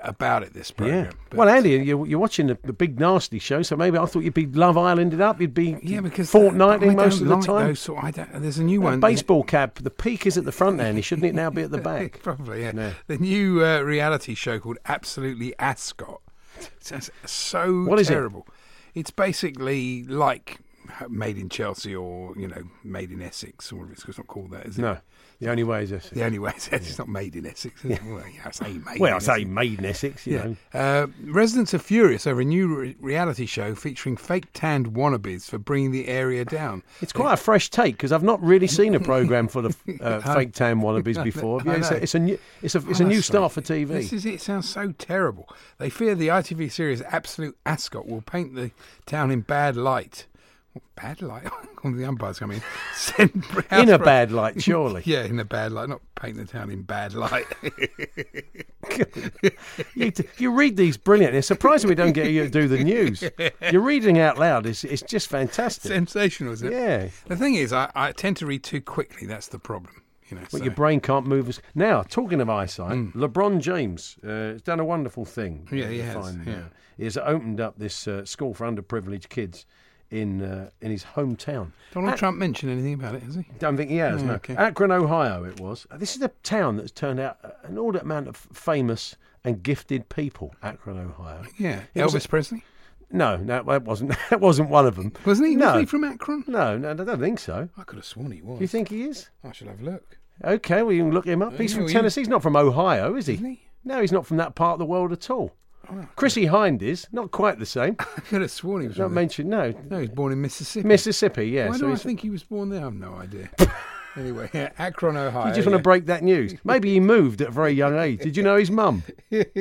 [0.02, 0.54] about it.
[0.54, 1.06] This program.
[1.06, 1.12] Yeah.
[1.30, 4.24] But- Well, Andy, you're, you're watching the, the big nasty show, so maybe I thought
[4.24, 5.40] you'd be Love Islanded up.
[5.42, 7.68] You'd be yeah, because fortnightly I most of the like time.
[7.68, 9.00] Those sort, I don't, there's a new one.
[9.00, 9.76] baseball cap.
[9.76, 11.02] The peak is at the front, Andy.
[11.02, 12.20] Shouldn't it now be at the back?
[12.24, 12.72] Probably, yeah.
[12.76, 12.94] Yeah.
[13.08, 16.22] The new uh, reality show called Absolutely Ascot.
[16.80, 18.32] It's so What is it?
[18.94, 20.60] It's basically like
[21.10, 24.78] Made in Chelsea or you know Made in Essex, or it's not called that, is
[24.78, 24.82] it?
[24.82, 24.98] No,
[25.42, 26.10] the only way is this.
[26.12, 27.84] The only way it's, it's not Made in Essex.
[27.84, 28.04] Is it?
[28.06, 29.00] Well, yeah, I say Made.
[29.00, 29.50] Well, in I say Essex.
[29.50, 30.44] made in Essex, you Yeah.
[30.46, 30.56] know.
[30.74, 35.58] Uh, residents are furious over a new re- reality show featuring fake tanned wannabes for
[35.58, 36.84] bringing the area down.
[37.02, 40.34] It's quite a fresh take because I've not really seen a program for the uh,
[40.34, 41.62] fake tan wannabes before.
[41.66, 43.88] Yeah, it's, a, it's a new, it's a, it's a new Honestly, start for TV.
[43.88, 44.42] This is it.
[44.42, 45.50] Sounds so terrible.
[45.80, 48.72] They fear the ITV series Absolute Ascot will paint the
[49.06, 50.28] town in bad light.
[50.96, 51.48] Bad light?
[51.82, 52.62] When the umpires come in.
[52.94, 55.02] Send in a bad light, surely.
[55.06, 55.90] Yeah, in a bad light.
[55.90, 57.48] Not paint the town in bad light.
[59.96, 61.34] you, t- you read these brilliant.
[61.34, 63.24] It's surprising we don't get you to do the news.
[63.72, 64.68] You're reading out loud.
[64.68, 65.92] It's, it's just fantastic.
[65.92, 66.74] Sensational, isn't it?
[66.74, 67.08] Yeah.
[67.26, 69.26] The thing is, I, I tend to read too quickly.
[69.26, 70.04] That's the problem.
[70.30, 70.44] You know.
[70.52, 72.04] But so- your brain can't move as now.
[72.04, 75.68] Talking of eyesight, LeBron James uh, has done a wonderful thing.
[75.72, 76.54] Yeah, he has, find, yeah.
[76.54, 76.64] uh,
[76.98, 79.66] he has opened up this uh, school for underprivileged kids
[80.12, 81.72] in uh, in his hometown.
[81.94, 83.46] Donald Trump mentioned anything about it, has he?
[83.60, 84.22] Don't think he has.
[84.22, 84.34] Oh, no.
[84.34, 84.56] okay.
[84.56, 85.88] Akron, Ohio, it was.
[85.96, 90.54] This is a town that's turned out an inordinate amount of famous and gifted people.
[90.62, 91.44] Akron, Ohio.
[91.58, 91.82] Yeah.
[91.96, 92.64] It was Elvis Presley.
[93.14, 94.16] No, no, that wasn't.
[94.30, 95.12] That wasn't one of them.
[95.26, 95.56] Wasn't he?
[95.56, 96.44] No, Wasn't he from Akron?
[96.48, 97.68] no, no, I don't think so.
[97.78, 98.60] I could have sworn he was.
[98.60, 99.30] Do you think he is?
[99.44, 100.18] I should have a look.
[100.44, 101.58] Okay, well you can look him up.
[101.58, 102.22] He's from Tennessee.
[102.22, 103.34] He's not from Ohio, is he?
[103.36, 103.62] Isn't he?
[103.84, 105.52] No, he's not from that part of the world at all.
[106.16, 107.96] Chrissie Hynde is not quite the same.
[108.00, 109.50] I could have sworn he was Not mentioned.
[109.50, 110.88] No, No, he was born in Mississippi.
[110.88, 111.48] Mississippi.
[111.48, 111.70] Yeah.
[111.70, 112.82] Why so do I think he was born there?
[112.82, 113.50] I have no idea.
[114.16, 115.48] anyway, yeah, Akron, Ohio.
[115.48, 116.54] You just want to break that news.
[116.64, 118.22] Maybe he moved at a very young age.
[118.22, 119.04] Did you know his mum?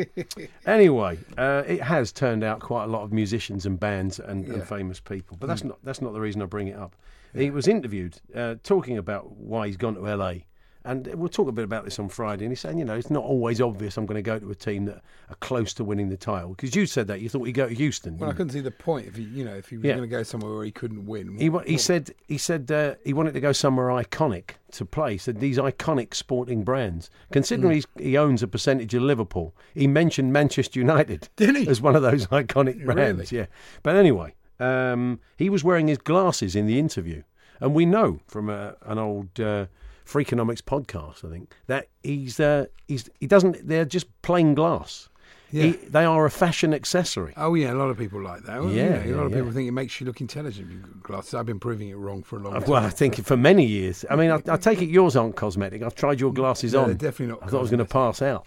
[0.66, 4.66] anyway, uh, it has turned out quite a lot of musicians and bands and, and
[4.66, 6.96] famous people, but that's not that's not the reason I bring it up.
[7.34, 10.34] He was interviewed uh, talking about why he's gone to LA.
[10.82, 12.46] And we'll talk a bit about this on Friday.
[12.46, 14.54] And he's saying, you know, it's not always obvious I'm going to go to a
[14.54, 16.50] team that are close to winning the title.
[16.50, 18.16] Because you said that you thought he'd go to Houston.
[18.16, 19.92] Well, I couldn't see the point if he, you know, if he was Yeah.
[19.96, 21.36] going to go somewhere where he couldn't win.
[21.36, 25.12] He, he said he said uh, he wanted to go somewhere iconic to play.
[25.12, 27.10] He said these iconic sporting brands.
[27.30, 31.68] Considering he's, he owns a percentage of Liverpool, he mentioned Manchester United Did he?
[31.68, 33.30] as one of those iconic brands.
[33.32, 33.46] Yeah,
[33.82, 37.22] but anyway, um, he was wearing his glasses in the interview,
[37.60, 39.38] and we know from a, an old.
[39.38, 39.66] Uh,
[40.10, 43.66] Freakonomics podcast, I think that he's uh, he's he doesn't.
[43.66, 45.08] They're just plain glass.
[45.52, 45.64] Yeah.
[45.64, 47.32] He, they are a fashion accessory.
[47.36, 48.60] Oh yeah, a lot of people like that.
[48.60, 50.68] Well, Yeah, know, a lot of yeah, people think it makes you look intelligent.
[50.68, 51.34] if You've got glasses.
[51.34, 52.64] I've been proving it wrong for a long time.
[52.70, 54.04] Well, I think for many years.
[54.08, 55.82] I mean, I, I take it yours aren't cosmetic.
[55.82, 56.86] I've tried your glasses No, on.
[56.86, 58.46] they're definitely not I thought I was going to pass out.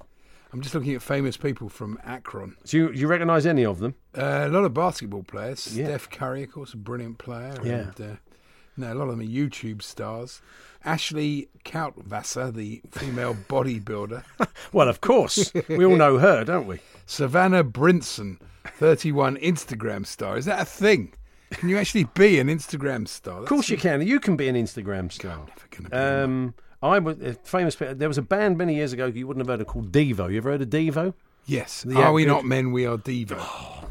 [0.53, 2.55] I'm just looking at famous people from Akron.
[2.65, 3.95] Do you, you recognise any of them?
[4.17, 5.75] Uh, a lot of basketball players.
[5.77, 5.85] Yeah.
[5.87, 7.55] Steph Curry, of course, a brilliant player.
[7.63, 7.91] Yeah.
[7.97, 8.15] And, uh,
[8.77, 10.41] no, a lot of them are YouTube stars.
[10.85, 14.23] Ashley Krautwasser, the female bodybuilder.
[14.71, 15.51] Well, of course.
[15.69, 16.79] we all know her, don't we?
[17.05, 20.37] Savannah Brinson, 31 Instagram star.
[20.37, 21.13] Is that a thing?
[21.51, 23.41] Can you actually be an Instagram star?
[23.41, 24.05] Of course you can.
[24.05, 25.45] You can be an Instagram star.
[25.91, 27.75] Um, I was a famous.
[27.75, 30.31] There was a band many years ago you wouldn't have heard of called Devo.
[30.31, 31.13] You ever heard of Devo?
[31.45, 31.83] Yes.
[31.83, 32.71] The Are we not men?
[32.71, 33.39] We are Devo.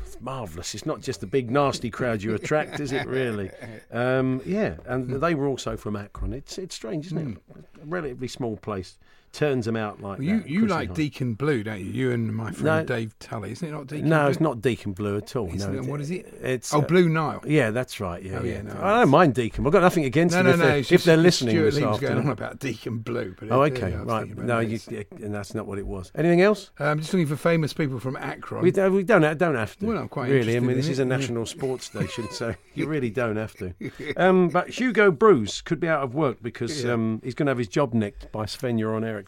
[0.00, 0.74] It's marvellous.
[0.74, 3.06] It's not just the big nasty crowd you attract, is it?
[3.06, 3.50] Really?
[3.92, 6.32] Um, yeah, and they were also from Akron.
[6.32, 7.38] It's it's strange, isn't it?
[7.82, 8.96] A relatively small place
[9.32, 10.48] turns them out like Well, you that.
[10.48, 10.94] you like.
[10.94, 11.86] Deacon Blue, don't you?
[11.86, 12.96] You and my friend No.
[12.96, 13.52] Dave Tully.
[13.52, 14.30] Isn't it not Deacon No, Blue?
[14.30, 15.48] it's not Deacon Blue at all.
[15.54, 15.86] Isn't no, it?
[15.88, 16.26] What is it?
[16.42, 17.42] It's Oh, uh, Blue Nile.
[17.46, 18.22] Yeah, that's right.
[18.22, 18.62] Yeah, Oh, yeah.
[18.62, 19.66] no, I don't mind Deacon.
[19.66, 20.66] I've got nothing against No, them no, if, no.
[20.66, 22.14] they're, if they're listening Stuart this afternoon.
[22.14, 23.34] going on about Deacon Blue.
[23.38, 24.36] But Oh, okay, yeah, right.
[24.36, 24.78] No, you,
[25.22, 26.12] and that's not what it was.
[26.14, 26.70] Anything else?
[26.78, 28.62] I'm just looking for famous people from Akron.
[28.62, 29.86] We don't, we don't, don't have to.
[29.86, 30.56] Well, I'm quite really.
[30.56, 33.72] I mean, this is a national sports station, so you really don't have to.
[34.16, 37.58] Um, but Hugo Broos could be out of work because um, he's going to have
[37.58, 39.21] his job nicked by Sven Göran Eriksson.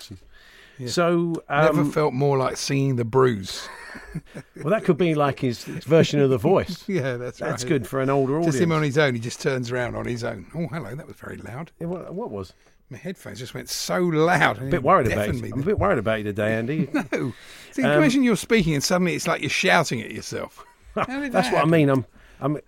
[0.87, 3.69] So, Never um, felt more like singing the Bruise.
[4.57, 6.85] well, that could be like his, version of The Voice.
[6.89, 7.51] yeah, that's right.
[7.51, 8.55] That's good for an older audience.
[8.55, 9.15] Just him on his own.
[9.15, 10.47] He just turns around on his own.
[10.55, 10.95] Oh, hello.
[10.95, 11.71] That was very loud.
[11.79, 12.53] Yeah, what, what was?
[12.91, 14.59] My headphones just went so loud.
[14.61, 15.53] A bit worried about you.
[15.53, 16.89] I'm a bit worried about you today, Andy.
[16.93, 17.33] No.
[17.71, 20.65] See, Um, imagine you're speaking and suddenly it's like you're shouting at yourself.
[20.95, 21.89] That's that what I mean.
[21.89, 22.05] I'm,
[22.41, 22.59] I'm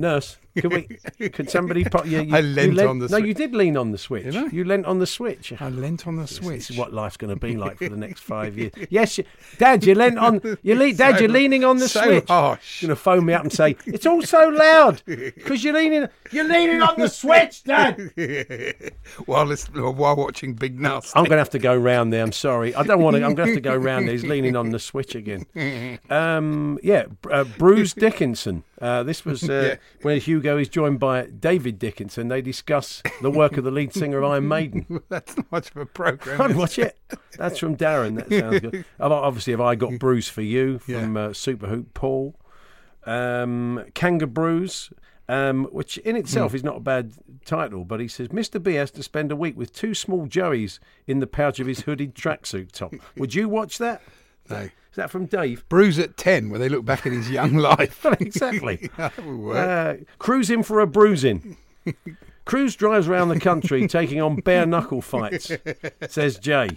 [0.00, 0.36] nurse.
[0.58, 1.28] Could we?
[1.30, 2.22] Could somebody put you?
[2.22, 3.24] you I leant on the No, switch.
[3.28, 4.24] you did lean on the switch.
[4.24, 4.46] Did I?
[4.46, 5.52] You leant on the switch.
[5.60, 6.56] I leant on the switch.
[6.58, 8.72] This is what life's going to be like for the next five years.
[8.90, 9.24] Yes, you,
[9.58, 10.40] Dad, you leant on.
[10.62, 12.24] You le- Dad, So- you're leaning on the so switch.
[12.26, 12.82] harsh.
[12.82, 16.08] You're going to phone me up and say it's all so loud because you're leaning.
[16.32, 18.10] You're leaning on the switch, Dad.
[19.26, 21.12] while, listen, while watching Big Nasty.
[21.14, 22.24] I'm going to have to go round there.
[22.24, 22.74] I'm sorry.
[22.74, 23.22] I don't want to.
[23.24, 24.12] I'm going to have to go round there.
[24.14, 25.46] He's leaning on the switch again.
[26.10, 28.64] Um, yeah, uh, Bruce Dickinson.
[28.80, 29.76] Uh, this was uh, Yeah.
[30.02, 32.28] Where Hugo is joined by David Dickinson.
[32.28, 35.00] They discuss the work of the lead singer of Iron Maiden.
[35.08, 36.40] That's not much of a program.
[36.40, 36.96] I'd watch it.
[37.36, 38.16] That's from Darren.
[38.16, 38.84] That sounds good.
[39.00, 42.34] Obviously, have I got Bruce for you from uh, Super Hoop Paul,
[43.04, 44.92] um, Kangaroos,
[45.28, 47.12] um, which in itself is not a bad
[47.44, 47.84] title.
[47.84, 48.62] But he says Mr.
[48.62, 51.80] B has to spend a week with two small Joeys in the pouch of his
[51.80, 52.94] hooded tracksuit top.
[53.16, 54.02] Would you watch that?
[54.50, 54.58] No.
[54.58, 55.64] Is that from Dave?
[55.68, 58.04] Bruise at 10, where they look back at his young life.
[58.20, 58.90] exactly.
[58.96, 59.56] that would work.
[59.56, 61.56] Uh, cruising for a bruising.
[62.44, 65.52] Cruz drives around the country taking on bare knuckle fights,
[66.08, 66.68] says Jay.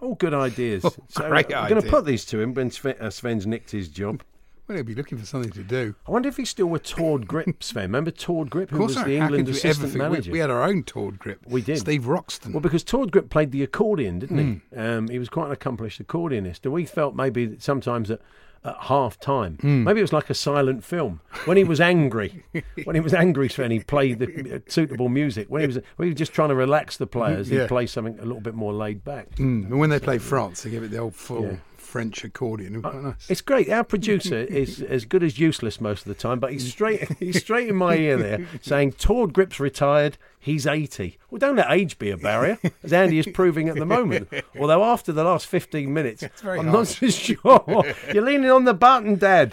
[0.00, 0.82] All good ideas.
[1.08, 3.88] so great I'm going to put these to him when Sven, uh, Sven's nicked his
[3.88, 4.22] job.
[4.66, 5.94] Well, he'll be looking for something to do.
[6.06, 7.82] I wonder if he's still with Tord Grip, Sven.
[7.84, 10.30] Remember Tord Grip, who was the England assistant we- manager?
[10.32, 11.40] We, had our own Tord grip.
[11.46, 11.78] We did.
[11.78, 12.52] Steve Roxton.
[12.52, 14.38] Well, because Tord Grip played the accordion, didn't
[14.70, 14.76] Hmm.
[14.76, 14.80] he?
[14.80, 16.60] Um, he was quite an accomplished accordionist.
[16.64, 18.20] And we felt maybe that sometimes at,
[18.64, 19.84] at half time, Hmm.
[19.84, 21.20] maybe it was like a silent film.
[21.44, 22.42] When he was angry,
[22.84, 25.48] when he was angry, Sven, he played the uh, suitable music.
[25.50, 27.62] When he was, when he was just trying to relax the players, Yeah.
[27.62, 29.30] he'd play something a little bit more laid back.
[29.36, 31.56] Mm, and when they play France, they give it the old full Yeah.
[31.84, 32.76] French accordion.
[32.76, 33.30] It quite nice.
[33.30, 33.68] It's great.
[33.70, 37.40] Our producer is as good as useless most of the time, but he's straight he's
[37.40, 41.18] straight in my ear there saying Tord Grip's retired, he's 80.
[41.30, 44.28] Well, don't let age be a barrier, as Andy is proving at the moment.
[44.58, 47.84] Although after the last 15 minutes, I'm not so sure.
[48.12, 49.52] You're leaning on the button, Dad.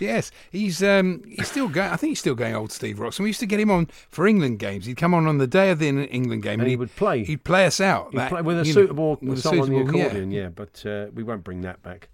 [0.00, 1.90] Yes, he's um, he's still going.
[1.90, 2.54] I think he's still going.
[2.54, 3.18] Old Steve Rocks.
[3.18, 4.86] And we used to get him on for England games.
[4.86, 7.24] He'd come on on the day of the England game, And he would play.
[7.24, 9.60] He'd play us out He'd that- play with a you know, suitable with a song
[9.60, 10.04] on the suitable- yeah.
[10.06, 12.08] accordion, yeah, but uh, we won't bring that back.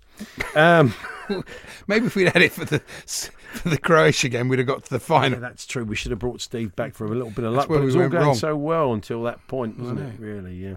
[0.55, 0.95] Um,
[1.87, 4.91] Maybe if we'd had it for the for the Croatia game, we'd have got to
[4.91, 5.41] the yeah, final.
[5.41, 5.85] that's true.
[5.85, 7.97] We should have brought Steve back for a little bit of luck, but it was
[7.97, 8.35] all going wrong.
[8.35, 10.19] so well until that point, wasn't it?
[10.19, 10.77] Really, yeah.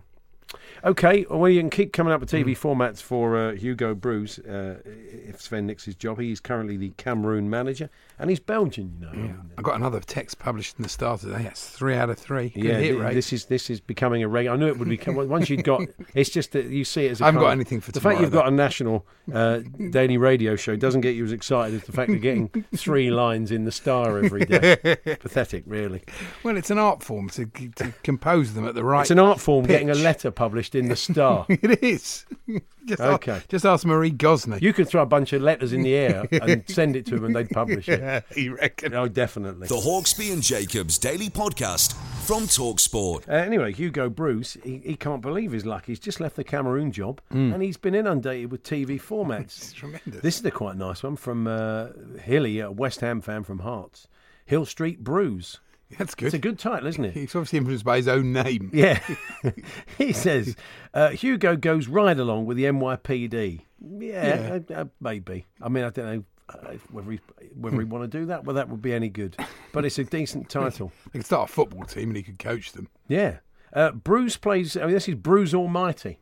[0.84, 2.44] Okay, well, you can keep coming up with Mm.
[2.46, 6.20] TV formats for uh, Hugo Broos uh, if Sven nicks his job.
[6.20, 9.36] He's currently the Cameroon manager, and he's Belgian, you know.
[9.58, 11.44] I got another text published in the Star today.
[11.44, 12.50] That's three out of three.
[12.50, 13.14] Good Yeah, hit th- rate.
[13.14, 14.56] this is this is becoming a regular.
[14.56, 15.82] I knew it would become once you'd got.
[16.16, 17.22] It's just that you see it as.
[17.22, 19.60] a I haven't got anything for the fact you've got a national uh,
[19.92, 23.52] daily radio show doesn't get you as excited as the fact of getting three lines
[23.52, 24.76] in the Star every day.
[25.20, 26.04] Pathetic, really.
[26.44, 29.02] well, it's an art form to, to compose them at the right.
[29.02, 31.46] It's an art form getting a letter published in the Star.
[31.50, 32.26] it is.
[32.86, 33.34] just Okay.
[33.34, 34.62] Ask, just ask Marie Gosney.
[34.62, 37.26] You could throw a bunch of letters in the air and send it to them,
[37.26, 38.00] and they'd publish it.
[38.00, 38.94] yeah, you reckon?
[38.96, 39.68] Oh, definitely.
[39.68, 41.94] The Hawksbee and Jacobs Daily Podcast
[42.26, 43.28] from Talksport.
[43.28, 45.86] Uh, anyway, Hugo Broos, he, he can't believe his luck.
[45.88, 49.58] He's just left the Cameroon job and he's been inundated with TV formats.
[49.58, 50.22] It's tremendous.
[50.22, 51.88] This is a quite nice one from uh,
[52.22, 54.08] Hilly, a West Ham fan from Hearts.
[54.46, 55.60] Hill Street Brews.
[55.98, 56.28] That's good.
[56.28, 57.14] It's a good title, isn't it?
[57.14, 58.70] He's obviously influenced by his own name.
[58.74, 59.00] Yeah.
[59.98, 60.56] he says
[60.94, 63.62] uh, Hugo goes right along with the NYPD.
[64.00, 65.46] Yeah, Uh, uh, maybe.
[65.62, 67.20] I mean, I don't know uh, whether he,
[67.56, 69.36] whether he want to do that, Well, that would be any good.
[69.72, 70.92] But it's a decent title.
[71.14, 72.90] He could start a football team and he could coach them.
[73.08, 73.38] Yeah.
[73.74, 76.20] Uh, Bruce plays, I mean, this is Bruce Almighty.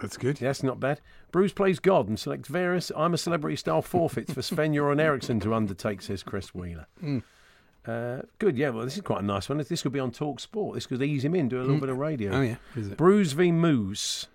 [0.00, 0.40] That's good.
[0.40, 1.00] Yeah, that's not bad.
[1.32, 5.40] Bruce plays God and selects various I'm a celebrity style forfeits for Sven Göran Eriksson
[5.40, 6.86] to undertake, says Chris Wheeler.
[7.88, 8.68] Uh, good, yeah.
[8.68, 9.58] Well, this is quite a nice one.
[9.58, 10.74] This could be on Talk Sport.
[10.74, 12.32] This could ease him in, do a little bit of radio.
[12.32, 12.56] Oh, yeah.
[12.76, 12.98] Is it?
[12.98, 14.26] Bruce v Moose.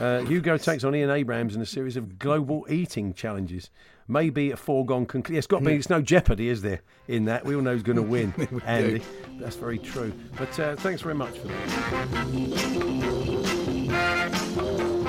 [0.00, 3.70] Uh, Hugo takes on Ian Abrahams in a series of global eating challenges.
[4.08, 5.38] Maybe a foregone conclusion.
[5.38, 5.74] It's got to be.
[5.74, 6.80] It's no jeopardy, is there?
[7.06, 8.34] In that, we all know who's going to win.
[8.64, 9.02] Andy,
[9.38, 10.12] that's very true.
[10.36, 13.53] But uh, thanks very much for that.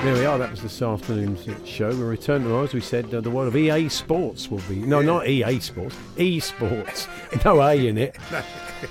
[0.06, 0.38] There we are.
[0.38, 1.88] That was this afternoon's show.
[1.88, 3.12] We return tomorrow, as we said.
[3.12, 5.96] Uh, the world of EA Sports will be no, not EA Sports.
[6.16, 7.08] E Sports.
[7.44, 8.16] No A in it.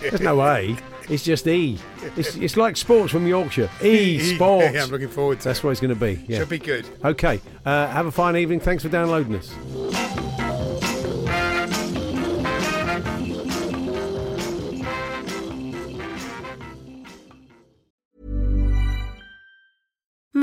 [0.01, 0.78] There's no A.
[1.08, 1.80] It's just E.
[2.17, 3.69] It's, it's like sports from Yorkshire.
[3.82, 4.67] E Sports.
[4.73, 6.21] Yeah, I'm looking forward to That's what it's going to be.
[6.28, 6.39] Yeah.
[6.39, 6.86] Should be good.
[7.06, 7.39] Okay.
[7.65, 8.60] Uh, have a fine evening.
[8.60, 10.14] Thanks for downloading us.